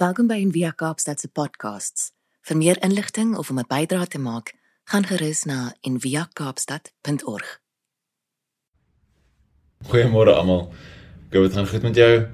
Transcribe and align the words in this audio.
Welkom 0.00 0.30
by 0.30 0.38
Envia 0.40 0.70
Kaapstad 0.72 1.20
se 1.20 1.28
podcasts. 1.28 2.06
Vir 2.48 2.56
meer 2.56 2.78
inligting 2.80 3.34
of 3.36 3.50
om 3.50 3.58
'n 3.60 3.66
bydrae 3.68 4.06
te 4.06 4.18
maak, 4.18 4.54
gaan 4.84 5.04
gerus 5.04 5.44
na 5.44 5.74
enviakaapstad.org. 5.80 7.60
Goeiemôre 9.84 10.32
almal. 10.32 10.72
Hoop 11.30 11.42
dit 11.42 11.52
gaan 11.52 11.66
goed 11.66 11.82
met 11.82 11.96
jou. 11.96 12.26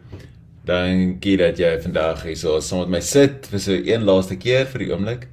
Dankie 0.64 1.36
dat 1.36 1.58
jy 1.58 1.80
vandag 1.82 2.22
hier 2.22 2.36
so 2.36 2.60
saam 2.60 2.78
met 2.78 2.88
my 2.88 3.00
sit 3.00 3.46
vir 3.46 3.60
so 3.60 3.72
een 3.72 4.04
laaste 4.04 4.36
keer 4.36 4.66
vir 4.66 4.78
die 4.78 4.92
oomblik. 4.92 5.28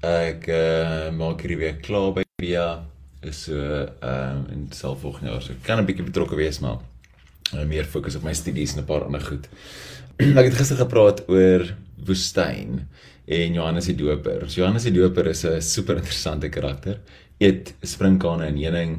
Ek 0.00 0.48
uh, 0.48 1.10
maak 1.10 1.40
hierdie 1.40 1.58
week 1.58 1.82
klaar 1.82 2.12
by 2.12 2.22
Via 2.42 2.84
is 3.22 3.44
so 3.44 3.54
ehm 3.54 4.44
uh, 4.44 4.52
in 4.52 4.68
self 4.72 5.00
volgende 5.00 5.30
jaar. 5.30 5.42
So 5.42 5.52
ek 5.52 5.62
kan 5.62 5.78
'n 5.78 5.86
bietjie 5.86 6.04
betrokke 6.04 6.36
wees 6.36 6.60
maar 6.60 6.78
uh, 7.54 7.64
meer 7.64 7.84
fokus 7.84 8.16
op 8.16 8.22
my 8.22 8.34
studies 8.34 8.74
en 8.74 8.82
'n 8.82 8.84
paar 8.84 9.04
ander 9.04 9.20
goed. 9.20 9.48
ek 10.38 10.50
het 10.50 10.58
gister 10.58 10.78
gepraat 10.80 11.22
oor 11.32 11.64
woestyn 12.06 12.82
en 13.32 13.54
Johannes 13.56 13.88
die 13.88 13.96
Doper. 13.96 14.44
So 14.48 14.60
Johannes 14.60 14.84
die 14.84 14.94
Doper 14.94 15.30
is 15.30 15.44
'n 15.44 15.60
super 15.62 15.96
interessante 15.96 16.48
karakter. 16.48 17.00
Eet 17.40 17.74
sprinkane 17.82 18.46
en 18.46 18.56
heuning 18.56 18.92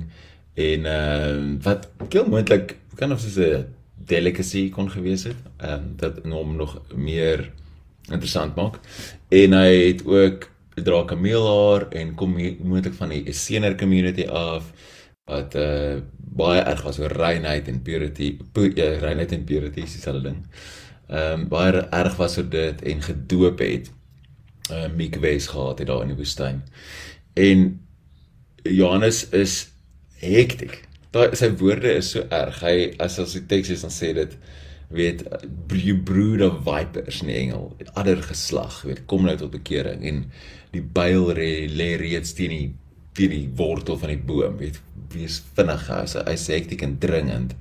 en 0.55 0.85
ehm 0.85 1.53
uh, 1.55 1.63
wat 1.63 1.89
heel 2.09 2.27
moontlik 2.27 2.77
kan 2.95 3.11
of 3.11 3.19
soos 3.21 3.37
'n 3.37 3.65
delicacy 4.07 4.69
kon 4.69 4.89
gewees 4.89 5.23
het. 5.23 5.37
Ehm 5.59 5.73
um, 5.73 5.93
dat 5.97 6.23
hom 6.23 6.55
nog 6.55 6.81
meer 6.95 7.51
interessant 8.09 8.55
maak. 8.55 8.79
En 9.29 9.53
hy 9.53 9.93
het 9.93 10.05
ook 10.05 10.49
dra 10.75 11.03
kameelhaar 11.05 11.89
en 11.91 12.15
kom 12.15 12.33
moontlik 12.63 12.93
van 12.93 13.09
die 13.09 13.25
Essener 13.25 13.75
community 13.75 14.25
af 14.27 14.71
wat 15.25 15.55
uh 15.55 16.01
baie 16.33 16.61
erg 16.61 16.81
was 16.81 16.99
oor 16.99 17.11
reinheid 17.13 17.67
en 17.67 17.81
purity, 17.81 18.37
ja, 18.75 18.97
reinheid 18.97 19.31
en 19.31 19.43
purity 19.43 19.81
is 19.81 19.93
dieselfde 19.93 20.21
ding 20.21 20.39
ehm 21.13 21.43
um, 21.43 21.47
baie 21.51 21.83
erg 21.93 22.15
was 22.17 22.37
oor 22.37 22.49
dit 22.49 22.81
en 22.81 23.01
gedoop 23.05 23.61
het. 23.61 23.91
Ehm 24.69 24.89
uh, 24.89 24.95
mikwees 24.97 25.47
gehad 25.51 25.79
het 25.79 25.87
daar 25.87 26.01
in 26.01 26.13
die 26.13 26.17
woestyn. 26.17 26.63
En 27.33 27.67
Johannes 28.63 29.29
is 29.29 29.67
hektiek. 30.23 30.81
Daai 31.13 31.35
sy 31.37 31.51
woorde 31.59 31.93
is 31.99 32.13
so 32.15 32.25
erg. 32.29 32.61
Hy 32.65 32.93
as 33.03 33.19
as 33.21 33.35
die 33.37 33.45
teks 33.45 33.69
is 33.75 33.85
dan 33.85 33.93
sê 33.93 34.13
dit 34.17 34.37
weet 34.93 35.23
brood 36.05 36.41
of 36.45 36.61
vipers 36.65 37.21
in 37.21 37.29
Engel, 37.33 37.71
ander 37.93 38.21
geslag, 38.23 38.81
weet 38.85 39.05
kom 39.09 39.25
nou 39.25 39.35
tot 39.37 39.51
bekering 39.53 40.03
en 40.05 40.19
die 40.73 40.83
byl 40.85 41.31
lê 41.33 41.93
reeds 41.97 42.33
teen 42.37 42.53
die 42.53 42.73
teen 43.17 43.33
die 43.33 43.49
wortel 43.57 43.97
van 44.01 44.09
die 44.13 44.21
boom, 44.21 44.57
weet 44.57 44.79
wees 45.13 45.39
vinnig, 45.57 45.87
hy 45.89 46.37
sê 46.37 46.59
hektiek 46.59 46.85
en 46.85 46.97
dringend 47.01 47.53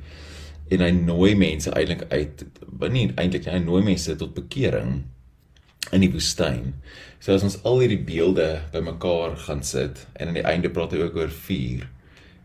en 0.73 0.85
hy 0.85 0.91
nooi 0.97 1.33
mense 1.39 1.71
eintlik 1.77 2.07
uit 2.11 2.45
nie 2.93 3.09
eintlik 3.21 3.49
hy 3.51 3.61
nooi 3.63 3.83
mense 3.87 4.15
tot 4.19 4.35
bekering 4.35 5.03
in 5.93 6.05
die 6.05 6.11
woestyn. 6.13 6.73
So 7.21 7.35
as 7.35 7.45
ons 7.47 7.59
al 7.69 7.83
hierdie 7.83 8.01
beelde 8.07 8.63
bymekaar 8.73 9.37
gaan 9.45 9.63
sit 9.67 10.07
en 10.17 10.31
aan 10.31 10.39
die 10.39 10.47
einde 10.49 10.71
praat 10.73 10.95
hy 10.95 11.03
ook 11.05 11.19
oor 11.21 11.35
vuur. 11.47 11.89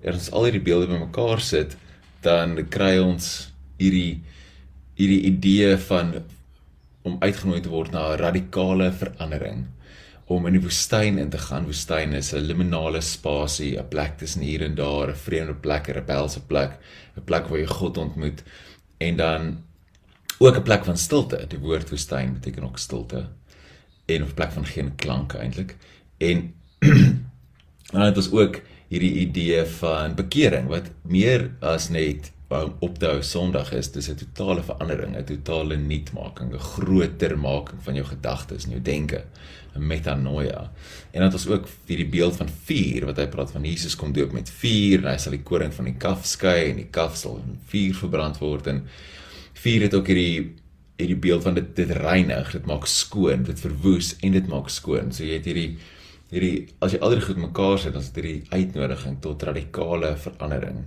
En 0.04 0.12
as 0.12 0.26
ons 0.26 0.34
al 0.36 0.50
hierdie 0.50 0.66
beelde 0.66 0.90
bymekaar 0.92 1.42
sit, 1.44 1.78
dan 2.26 2.58
kry 2.74 2.98
ons 3.02 3.48
hierdie 3.80 4.20
hierdie 4.98 5.24
idee 5.30 5.76
van 5.88 6.16
om 7.06 7.20
uitgenooi 7.22 7.62
te 7.64 7.72
word 7.72 7.94
na 7.94 8.14
'n 8.14 8.20
radikale 8.20 8.92
verandering 8.92 9.68
om 10.28 10.46
in 10.48 10.58
die 10.58 10.62
woestyn 10.62 11.18
in 11.22 11.30
te 11.32 11.40
gaan. 11.40 11.66
Woestyn 11.66 12.14
is 12.14 12.34
'n 12.34 12.44
liminale 12.44 13.02
spasie, 13.02 13.78
'n 13.80 13.88
plek 13.88 14.18
tussen 14.18 14.42
hier 14.42 14.62
en 14.62 14.76
daar, 14.76 15.10
'n 15.10 15.16
vreemde 15.16 15.54
plek, 15.54 15.88
'n 15.88 15.94
rebelse 15.94 16.42
plek, 16.46 16.78
'n 17.18 17.24
plek 17.24 17.48
waar 17.48 17.60
jy 17.60 17.66
God 17.66 17.98
ontmoet 17.98 18.44
en 18.98 19.16
dan 19.16 19.64
ook 20.40 20.56
'n 20.56 20.64
plek 20.64 20.86
van 20.86 20.98
stilte. 20.98 21.46
Die 21.48 21.60
woord 21.60 21.90
woestyn 21.90 22.34
beteken 22.34 22.64
ook 22.64 22.78
stilte 22.78 23.30
en 24.06 24.22
'n 24.22 24.34
plek 24.34 24.52
van 24.52 24.66
geen 24.66 24.96
klanke 24.96 25.38
eintlik. 25.38 25.76
En 26.18 26.54
dan 27.92 28.02
het 28.02 28.18
ons 28.18 28.32
ook 28.32 28.62
hierdie 28.88 29.14
idee 29.14 29.66
van 29.66 30.16
bekering 30.16 30.68
wat 30.68 30.92
meer 31.02 31.52
as 31.60 31.90
net 31.90 32.32
op 32.80 33.00
daai 33.00 33.24
Sondag 33.28 33.74
is 33.76 33.92
dis 33.92 34.08
'n 34.10 34.16
totale 34.16 34.64
verandering, 34.64 35.16
'n 35.18 35.24
totale 35.24 35.76
nuutmaking, 35.76 36.54
'n 36.54 36.60
groter 36.60 37.38
making 37.38 37.84
van 37.84 37.94
jou 37.94 38.06
gedagtes 38.06 38.64
en 38.64 38.72
jou 38.72 38.82
denke, 38.82 39.24
'n 39.76 39.88
metanoia. 39.88 40.72
En 41.12 41.20
dan 41.22 41.24
het 41.24 41.34
ons 41.34 41.48
ook 41.48 41.68
hierdie 41.86 42.10
beeld 42.10 42.36
van 42.36 42.50
vuur 42.50 43.06
wat 43.06 43.18
hy 43.18 43.28
praat 43.28 43.52
van 43.52 43.64
Jesus 43.64 43.96
kom 43.96 44.14
doop 44.14 44.32
met 44.32 44.50
vuur, 44.50 45.04
hy 45.04 45.18
sal 45.18 45.32
die 45.32 45.44
koring 45.44 45.74
van 45.74 45.86
die 45.86 45.98
kaf 45.98 46.26
skei 46.26 46.70
en 46.70 46.76
die 46.76 46.90
kaf 46.92 47.16
sal 47.18 47.38
in 47.38 47.60
vuur 47.66 47.96
verbrand 47.96 48.38
word 48.38 48.68
en 48.68 48.88
vuur 49.54 49.82
het 49.82 49.94
ook 49.94 50.08
hierdie 50.08 50.56
hierdie 50.98 51.20
beeld 51.20 51.44
van 51.44 51.54
dit 51.54 51.76
dit 51.76 51.90
reinig, 51.90 52.52
dit 52.52 52.66
maak 52.66 52.86
skoon, 52.86 53.44
dit 53.44 53.60
verwoes 53.60 54.16
en 54.22 54.32
dit 54.32 54.48
maak 54.48 54.70
skoon. 54.70 55.12
So 55.12 55.24
jy 55.24 55.34
het 55.34 55.46
hierdie 55.46 55.78
hierdie 56.32 56.68
as 56.80 56.92
jy 56.92 57.00
al 57.00 57.10
die 57.10 57.22
goed 57.22 57.38
mekaar 57.38 57.78
sit, 57.80 57.94
dan 57.94 58.02
is 58.02 58.12
dit 58.12 58.24
hierdie 58.24 58.44
uitnodiging 58.50 59.22
tot 59.22 59.44
radikale 59.44 60.16
verandering 60.18 60.86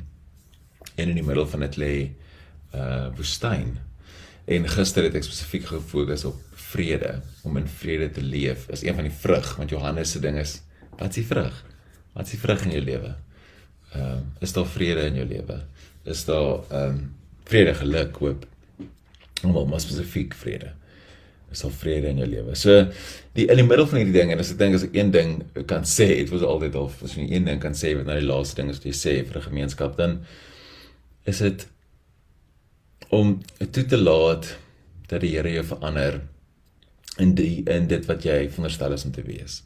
en 1.00 1.12
in 1.12 1.18
die 1.18 1.26
middel 1.26 1.48
van 1.48 1.64
dit 1.66 1.78
lê 1.80 1.94
uh 2.76 3.08
woestyn. 3.18 3.78
En 4.50 4.66
gister 4.68 5.06
het 5.06 5.16
ek 5.18 5.26
spesifiek 5.26 5.66
gefokus 5.70 6.24
op 6.28 6.38
vrede, 6.70 7.18
om 7.46 7.58
in 7.60 7.68
vrede 7.80 8.10
te 8.14 8.22
leef. 8.22 8.66
Is 8.74 8.82
een 8.86 8.96
van 8.98 9.06
die 9.06 9.14
vrug, 9.14 9.54
want 9.58 9.70
Johannes 9.70 10.14
se 10.14 10.22
ding 10.22 10.38
is, 10.38 10.60
wat 10.98 11.10
is 11.10 11.20
die 11.20 11.26
vrug? 11.26 11.54
Wat 12.14 12.26
is 12.26 12.34
die 12.34 12.42
vrug 12.42 12.64
in 12.66 12.74
jou 12.78 12.82
lewe? 12.84 13.14
Ehm 13.90 14.02
uh, 14.02 14.42
is 14.46 14.54
daar 14.54 14.66
vrede 14.66 15.06
in 15.10 15.18
jou 15.22 15.26
lewe? 15.26 15.62
Is 16.02 16.24
daar 16.28 16.60
ehm 16.68 16.98
um, 16.98 17.00
vrede, 17.50 17.74
geluk, 17.74 18.16
hoop? 18.22 18.46
Om 19.42 19.56
maar 19.68 19.80
spesifiek 19.80 20.34
vrede. 20.34 20.72
Is 21.50 21.60
daar 21.60 21.72
vrede 21.74 22.06
in 22.12 22.20
jou 22.22 22.28
lewe? 22.28 22.54
So 22.54 22.84
die 23.34 23.46
in 23.50 23.58
die 23.58 23.66
middel 23.66 23.86
van 23.90 23.98
hierdie 23.98 24.14
ding 24.14 24.30
en 24.30 24.42
as 24.42 24.52
ek 24.52 24.60
dink 24.60 24.78
as 24.78 24.86
ek 24.86 24.94
een 24.94 25.10
ding 25.14 25.32
kan 25.70 25.86
sê, 25.88 26.06
dit 26.20 26.30
was 26.30 26.46
altyd 26.46 26.78
al 26.78 26.90
as 27.06 27.16
jy 27.18 27.26
een 27.26 27.48
ding 27.48 27.62
kan 27.62 27.74
sê 27.74 27.96
wat 27.98 28.06
nou 28.06 28.18
die 28.20 28.28
laaste 28.28 28.60
ding 28.60 28.70
is 28.70 28.78
wat 28.78 28.86
jy 28.86 28.94
sê 28.94 29.14
vir 29.26 29.40
'n 29.40 29.48
gemeenskap 29.48 29.96
dan 29.98 30.20
is 31.28 31.38
dit 31.38 31.66
om 33.10 33.40
toe 33.70 33.84
te 33.86 33.98
laat 33.98 34.56
dat 35.10 35.20
die 35.24 35.34
Here 35.34 35.50
jou 35.52 35.64
verander 35.66 36.20
in 37.18 37.34
die 37.34 37.62
in 37.68 37.88
dit 37.90 38.06
wat 38.06 38.24
jy 38.24 38.46
veronderstel 38.48 38.94
is 38.94 39.04
om 39.04 39.12
te 39.12 39.24
wees. 39.26 39.60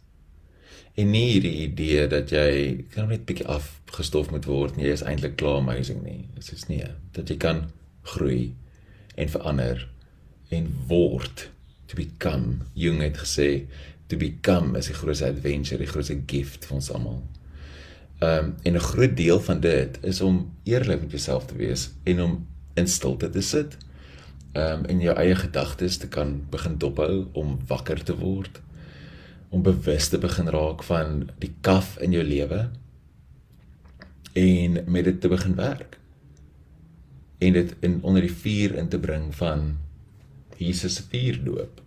En 0.94 1.10
nie 1.10 1.24
hierdie 1.32 1.56
idee 1.66 2.06
dat 2.10 2.30
jy 2.30 2.84
kan 2.94 3.10
net 3.10 3.26
bietjie 3.26 3.46
afgestof 3.50 4.30
moet 4.30 4.46
word 4.46 4.76
en 4.76 4.84
jy 4.86 4.92
is 4.94 5.02
eintlik 5.02 5.36
klaar 5.40 5.60
amazing 5.60 6.04
nie. 6.06 6.22
Dit 6.36 6.52
is 6.54 6.68
nie 6.70 6.82
dat 7.16 7.30
jy 7.30 7.36
kan 7.42 7.66
groei 8.14 8.54
en 9.18 9.30
verander 9.30 9.88
en 10.54 10.70
word 10.88 11.48
to 11.90 11.98
become. 11.98 12.62
Jung 12.78 13.02
het 13.02 13.18
gesê 13.20 13.66
to 14.08 14.16
become 14.20 14.78
is 14.78 14.90
die 14.90 14.96
grootste 14.96 15.28
adventure, 15.32 15.80
die 15.82 15.90
grootste 15.90 16.20
gift 16.30 16.68
vir 16.68 16.78
ons 16.78 16.90
almal. 16.94 17.22
Ehm 18.24 18.44
um, 18.44 18.54
en 18.62 18.74
'n 18.74 18.78
groot 18.78 19.16
deel 19.16 19.40
van 19.40 19.60
dit 19.60 19.98
is 20.02 20.20
om 20.20 20.52
eerlik 20.62 21.00
met 21.00 21.10
jouself 21.10 21.46
te 21.46 21.56
wees 21.56 21.90
en 22.02 22.22
om 22.22 22.46
in 22.74 22.88
stilte 22.88 23.30
te 23.30 23.40
sit. 23.40 23.76
Ehm 24.52 24.78
um, 24.78 24.84
en 24.84 25.00
jou 25.00 25.16
eie 25.16 25.34
gedagtes 25.34 25.96
te 25.96 26.08
kan 26.08 26.46
begin 26.50 26.78
dophou 26.78 27.26
om 27.32 27.58
wakker 27.66 28.02
te 28.04 28.16
word. 28.16 28.60
Om 29.48 29.62
bewus 29.62 30.08
te 30.08 30.18
begin 30.18 30.48
raak 30.48 30.82
van 30.82 31.30
die 31.38 31.54
kaf 31.60 31.98
in 31.98 32.12
jou 32.12 32.24
lewe 32.24 32.70
en 34.32 34.84
met 34.86 35.04
dit 35.04 35.20
te 35.20 35.28
begin 35.28 35.54
werk. 35.54 35.98
En 37.38 37.52
dit 37.52 37.76
in 37.80 38.02
onder 38.02 38.20
die 38.20 38.32
vuur 38.32 38.74
in 38.74 38.88
te 38.88 38.98
bring 38.98 39.34
van 39.34 39.78
Jesus 40.56 40.94
se 40.94 41.02
vuurdoop. 41.10 41.82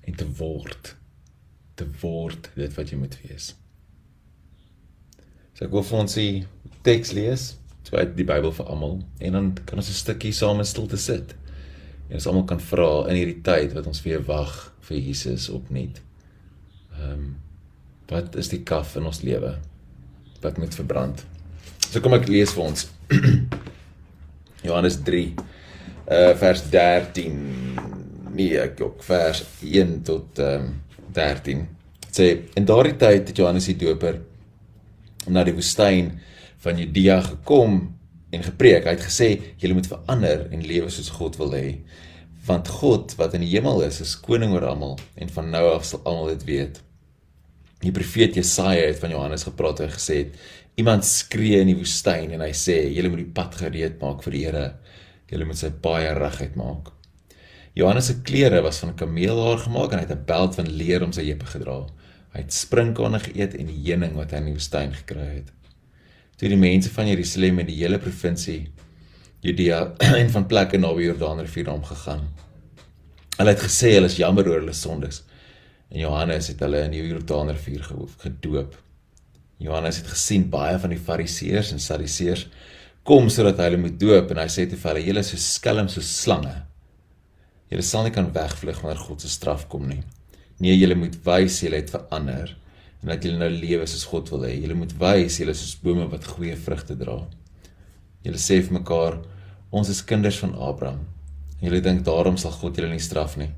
En 0.00 0.14
te 0.14 0.32
word 0.32 0.96
te 1.74 1.86
word 2.00 2.50
dit 2.54 2.74
wat 2.74 2.90
jy 2.90 2.96
moet 2.96 3.18
wees. 3.22 3.54
So 5.56 5.64
ek 5.64 5.72
wil 5.72 5.84
vir 5.88 6.00
ons 6.02 6.14
die 6.18 6.32
teks 6.84 7.14
lees, 7.16 7.44
so 7.86 7.96
uit 7.96 8.10
die 8.18 8.26
Bybel 8.28 8.52
vir 8.52 8.66
almal 8.68 8.98
en 9.24 9.36
dan 9.38 9.46
kan 9.64 9.80
ons 9.80 9.88
'n 9.88 9.96
stukkie 9.96 10.32
saam 10.32 10.58
in 10.60 10.68
stilte 10.68 10.98
sit. 11.00 11.32
En 12.10 12.18
ons 12.20 12.26
almal 12.26 12.44
kan 12.44 12.60
vra 12.60 13.08
in 13.08 13.16
hierdie 13.16 13.42
tyd 13.42 13.72
wat 13.72 13.86
ons 13.86 14.02
weer 14.04 14.20
wag 14.26 14.74
vir 14.80 14.98
Jesus 14.98 15.48
opnuut. 15.48 16.02
Ehm 17.00 17.12
um, 17.12 17.36
wat 18.08 18.36
is 18.36 18.48
die 18.48 18.62
kaf 18.62 18.96
in 18.96 19.06
ons 19.06 19.22
lewe 19.22 19.56
wat 20.42 20.58
moet 20.58 20.74
verbrand? 20.74 21.24
So 21.90 22.00
kom 22.00 22.12
ek 22.12 22.28
lees 22.28 22.52
vir 22.52 22.64
ons. 22.64 22.88
Johannes 24.66 25.00
3 25.02 25.34
uh 26.10 26.34
vers 26.36 26.62
13. 26.70 27.32
Nee, 28.34 28.60
ek 28.60 28.80
ook 28.80 29.02
vers 29.02 29.42
1 29.62 30.02
tot 30.02 30.38
ehm 30.38 30.68
um, 30.68 30.80
13. 31.12 31.66
Sê 32.12 32.44
in 32.54 32.64
daardie 32.64 32.96
tyd 32.96 33.28
het 33.28 33.36
Johannes 33.36 33.64
die 33.64 33.76
Doper 33.76 34.20
na 35.28 35.44
die 35.46 35.54
woestyn 35.56 36.14
van 36.64 36.80
Judea 36.80 37.20
gekom 37.22 37.78
en 38.30 38.42
gepreek. 38.46 38.86
Hy 38.86 38.96
het 38.96 39.06
gesê 39.06 39.28
julle 39.60 39.76
moet 39.78 39.88
verander 39.90 40.46
en 40.50 40.66
lewe 40.66 40.90
soos 40.92 41.12
God 41.14 41.38
wil 41.40 41.54
hê. 41.56 41.68
Want 42.46 42.70
God 42.70 43.16
wat 43.18 43.34
in 43.34 43.44
die 43.44 43.52
hemel 43.54 43.82
is, 43.86 44.00
is 44.04 44.16
koning 44.22 44.54
oor 44.54 44.68
almal 44.70 44.98
en 45.18 45.32
van 45.34 45.50
nou 45.50 45.64
af 45.74 45.86
sal 45.88 46.02
almal 46.04 46.32
dit 46.34 46.46
weet. 46.50 46.82
Die 47.82 47.94
profeet 47.94 48.38
Jesaja 48.38 48.86
het 48.86 49.00
van 49.02 49.12
Johannes 49.12 49.46
gepraat 49.46 49.82
en 49.84 49.92
gesê 49.92 50.26
iemand 50.76 51.06
skree 51.08 51.60
in 51.60 51.72
die 51.72 51.78
woestyn 51.78 52.34
en 52.36 52.44
hy 52.44 52.52
sê 52.56 52.82
julle 52.92 53.10
moet 53.12 53.24
die 53.24 53.34
pad 53.38 53.56
gereed 53.60 53.98
maak 54.02 54.22
vir 54.26 54.36
die 54.36 54.44
Here. 54.46 54.66
Julle 55.30 55.48
moet 55.48 55.58
sy 55.58 55.72
paaie 55.82 56.12
reguit 56.16 56.54
maak. 56.58 56.92
Johannes 57.76 58.06
se 58.08 58.22
klere 58.24 58.62
was 58.64 58.78
van 58.80 58.94
kameelhaar 58.96 59.58
gemaak 59.66 59.92
en 59.92 60.00
hy 60.00 60.06
het 60.06 60.16
'n 60.16 60.24
beld 60.26 60.54
van 60.54 60.68
leer 60.80 61.02
om 61.04 61.12
sy 61.12 61.24
heupe 61.26 61.46
gedra. 61.46 61.84
Hy 62.36 62.42
het 62.42 62.52
sprinkane 62.52 63.16
geëet 63.22 63.54
en 63.56 63.70
die 63.70 63.78
heuning 63.86 64.12
wat 64.18 64.34
hy 64.34 64.42
in 64.42 64.50
die 64.50 64.56
woestyn 64.58 64.90
gekry 64.92 65.28
het. 65.38 65.46
Toe 66.36 66.50
die 66.52 66.58
mense 66.60 66.90
van 66.92 67.08
Jerusalem 67.08 67.62
en 67.62 67.68
die 67.70 67.78
hele 67.78 67.96
provinsie 67.96 68.66
Judea 69.40 69.78
en 70.20 70.28
van 70.34 70.44
plekke 70.50 70.76
naby 70.76 71.06
Jordaanrivier 71.06 71.70
hom 71.72 71.80
gegaan. 71.88 72.26
Hulle 73.38 73.54
het 73.54 73.62
gesê 73.64 73.94
hulle 73.94 74.10
is 74.12 74.18
jammer 74.20 74.50
oor 74.50 74.60
hulle 74.60 74.74
sondes. 74.76 75.22
En 75.88 76.02
Johannes 76.02 76.50
het 76.52 76.60
hulle 76.60 76.82
in 76.84 76.92
die 76.92 77.00
Jordaanrivier 77.06 77.88
gedoop. 78.26 78.76
Johannes 79.64 80.02
het 80.02 80.12
gesien 80.12 80.44
baie 80.52 80.76
van 80.82 80.92
die 80.92 81.00
Fariseërs 81.00 81.72
en 81.72 81.80
Sadduseërs 81.80 82.44
kom 83.06 83.30
sodat 83.32 83.62
hy 83.62 83.70
hulle 83.70 83.80
moet 83.86 83.96
doop 83.96 84.34
en 84.34 84.42
hy 84.42 84.48
sê 84.52 84.66
te 84.68 84.76
vir 84.76 84.92
hulle: 84.92 85.06
"Julle 85.08 85.24
is 85.24 85.32
so 85.32 85.40
skelm 85.40 85.88
so 85.88 86.04
slange. 86.04 86.52
Julle 87.72 87.86
sal 87.86 88.04
nie 88.04 88.12
kan 88.12 88.28
wegvlug 88.34 88.82
wanneer 88.82 89.00
God 89.08 89.24
se 89.24 89.32
straf 89.32 89.64
kom 89.72 89.88
nie. 89.88 90.02
Nee, 90.58 90.76
julle 90.78 90.96
moet 90.96 91.16
wys 91.26 91.60
julle 91.64 91.80
het 91.82 91.90
verander 91.92 92.54
en 93.02 93.10
dat 93.12 93.24
julle 93.24 93.38
nou 93.38 93.50
lewe 93.52 93.86
soos 93.86 94.06
God 94.10 94.30
wil 94.32 94.46
hê. 94.48 94.54
Julle 94.56 94.76
moet 94.78 94.94
wys 95.00 95.40
julle 95.40 95.52
is 95.52 95.60
soos 95.62 95.76
bome 95.82 96.06
wat 96.12 96.24
goeie 96.32 96.56
vrugte 96.56 96.96
dra. 96.98 97.18
Julle 98.24 98.40
sê 98.40 98.62
vir 98.64 98.78
mekaar: 98.80 99.20
Ons 99.70 99.90
is 99.92 100.04
kinders 100.04 100.38
van 100.42 100.54
Abraham. 100.56 101.04
En 101.60 101.68
julle 101.68 101.82
dink 101.84 102.04
daarom 102.06 102.38
sal 102.40 102.54
God 102.56 102.78
julle 102.78 102.90
nie 102.90 103.02
straf 103.02 103.36
nie. 103.40 103.50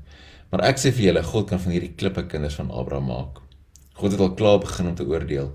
Maar 0.51 0.65
ek 0.71 0.81
sê 0.81 0.91
vir 0.95 1.09
julle, 1.09 1.23
God 1.23 1.47
kan 1.49 1.61
van 1.61 1.73
hierdie 1.75 1.93
klippe 1.97 2.25
kinders 2.29 2.57
van 2.59 2.71
Abraham 2.73 3.09
maak. 3.11 3.39
God 3.99 4.15
het 4.15 4.21
al 4.23 4.35
klaar 4.39 4.59
begin 4.63 4.91
om 4.91 4.95
te 4.97 5.05
oordeel. 5.07 5.51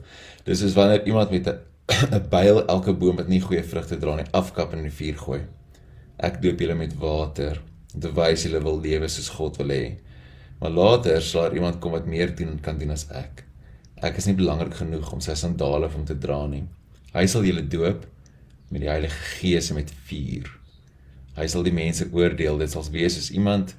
Dis 0.46 0.60
soos 0.60 0.76
wanneer 0.76 1.06
iemand 1.08 1.30
met 1.30 1.48
'n 1.48 1.58
'n 2.16 2.28
byl 2.30 2.64
elke 2.66 2.92
boom 2.92 3.16
wat 3.16 3.28
nie 3.28 3.40
goeie 3.40 3.62
vrugte 3.62 3.98
dra 3.98 4.16
nie 4.16 4.30
afkap 4.32 4.72
en 4.72 4.78
in 4.78 4.88
die 4.88 4.98
vuur 5.00 5.16
gooi. 5.18 5.40
Ek 6.18 6.40
doop 6.42 6.60
julle 6.60 6.74
met 6.74 6.96
water 6.98 7.60
om 7.94 8.00
te 8.00 8.12
wys 8.12 8.44
julle 8.44 8.60
wil 8.62 8.80
lewe 8.80 9.08
soos 9.08 9.28
God 9.28 9.56
wil 9.56 9.68
hê. 9.68 9.96
Maar 10.60 10.70
later 10.70 11.22
sal 11.22 11.42
daar 11.42 11.54
iemand 11.54 11.80
kom 11.80 11.92
wat 11.92 12.06
meer 12.06 12.34
doen 12.36 12.58
kan 12.62 12.78
doen 12.78 12.94
as 12.94 13.06
ek. 13.10 13.44
Ek 14.04 14.18
is 14.20 14.26
nie 14.28 14.36
belangrik 14.38 14.74
genoeg 14.74 15.12
om 15.12 15.22
sy 15.24 15.34
sandale 15.38 15.88
om 15.94 16.04
te 16.04 16.16
dra 16.18 16.46
nie. 16.46 16.64
Hy 17.14 17.26
sal 17.30 17.46
julle 17.46 17.64
doop 17.70 18.06
met 18.70 18.82
die 18.82 18.90
Heilige 18.90 19.20
Gees 19.38 19.70
en 19.70 19.78
met 19.78 19.92
vuur. 20.08 20.50
Hy 21.38 21.46
sal 21.50 21.66
die 21.66 21.74
mense 21.74 22.06
oordeel. 22.12 22.58
Dit 22.58 22.74
sal 22.74 22.86
wees 22.94 23.18
soos 23.18 23.30
iemand 23.34 23.74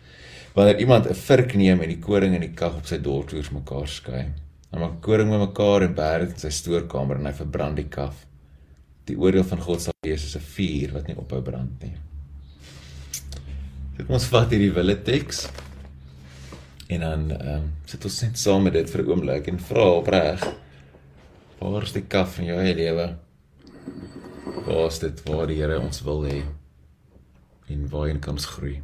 wanneer 0.55 0.79
iemand 0.79 1.07
'n 1.07 1.13
vurk 1.13 1.53
neem 1.55 1.81
en 1.81 1.89
die 1.89 1.99
koring 1.99 2.35
en 2.35 2.41
die 2.41 2.55
kag 2.55 2.77
op 2.77 2.87
sy 2.87 2.97
dorptoers 2.97 3.51
mekaar 3.51 3.87
skei. 3.87 4.31
Hy 4.71 4.79
maak 4.79 5.01
koring 5.01 5.29
met 5.29 5.39
mekaar 5.39 5.83
en 5.83 5.93
berg 5.95 6.29
in 6.29 6.37
sy 6.37 6.49
stoorkamer 6.49 7.17
en 7.17 7.25
hy 7.25 7.33
verbrand 7.33 7.75
die 7.75 7.89
kaf. 7.89 8.25
Die 9.05 9.17
oordeel 9.17 9.43
van 9.43 9.59
God 9.59 9.81
sal 9.81 9.93
wees 10.03 10.21
soos 10.21 10.35
'n 10.35 10.47
vuur 10.55 10.93
wat 10.93 11.07
nie 11.07 11.17
ophou 11.17 11.41
brand 11.41 11.83
nie. 11.83 11.95
Dit 13.97 14.09
ons 14.09 14.25
vat 14.25 14.49
hierdie 14.49 14.73
wille 14.73 14.95
teks 14.95 15.47
en 16.87 16.99
dan 16.99 17.31
ehm 17.31 17.55
um, 17.55 17.71
sit 17.85 18.05
ons 18.05 18.21
net 18.21 18.37
saam 18.37 18.63
met 18.63 18.73
dit 18.73 18.89
vir 18.89 19.01
'n 19.03 19.09
oomblik 19.09 19.47
en 19.47 19.59
vra 19.59 19.85
opreg 19.99 20.43
waar 21.59 21.83
is 21.83 21.95
die 21.95 22.05
kaf 22.05 22.39
in 22.39 22.45
jou 22.45 22.57
eie 22.61 22.75
lewe? 22.75 23.07
Waar 24.65 24.87
is 24.87 24.99
dit 24.99 25.23
waar 25.29 25.47
die 25.47 25.57
Here 25.61 25.79
ons 25.79 26.01
wil 26.01 26.23
hê? 26.23 26.43
En 27.67 27.89
waarheen 27.89 28.19
kan 28.19 28.37
ons 28.37 28.45
groei? 28.45 28.81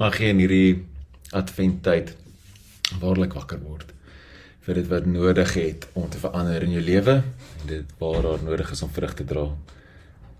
Mag 0.00 0.16
jy 0.16 0.30
in 0.32 0.38
hierdie 0.40 0.78
adventtyd 1.36 2.14
waarlik 3.02 3.34
wakker 3.36 3.60
word 3.60 3.90
vir 4.64 4.78
dit 4.80 4.86
wat 4.88 5.08
nodig 5.08 5.52
het 5.58 5.84
om 5.98 6.06
te 6.08 6.20
verander 6.22 6.64
in 6.64 6.72
jou 6.78 6.84
lewe 6.84 7.16
en 7.20 7.66
dit 7.68 7.92
waar 8.00 8.22
daar 8.24 8.46
nodig 8.46 8.72
is 8.72 8.82
om 8.84 8.92
vrug 8.92 9.12
te 9.16 9.26
dra. 9.28 9.44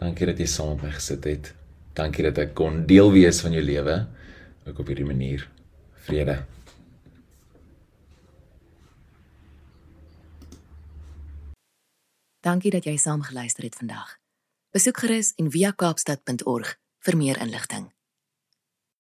Dankie 0.01 0.29
dat 0.29 0.41
jy 0.41 0.47
saam 0.49 0.75
met 0.75 0.87
my 0.87 0.93
gesit 0.97 1.29
het. 1.29 1.53
Dankie 1.97 2.25
dat 2.25 2.41
ek 2.41 2.55
kon 2.57 2.85
deel 2.89 3.13
wees 3.13 3.43
van 3.45 3.53
jou 3.57 3.65
lewe 3.65 3.99
ook 4.65 4.81
op 4.81 4.93
hierdie 4.93 5.09
manier. 5.09 5.45
Vrede. 6.09 6.41
Dankie 12.41 12.73
dat 12.73 12.89
jy 12.89 12.97
saam 12.97 13.25
geluister 13.29 13.69
het 13.69 13.77
vandag. 13.77 14.17
Besoek 14.73 15.05
gerus 15.05 15.35
en 15.37 15.53
via 15.53 15.73
kaapstad.org 15.77 16.77
vir 17.05 17.17
meer 17.17 17.41
inligting. 17.41 17.91